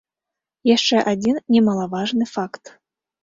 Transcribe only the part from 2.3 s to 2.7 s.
факт.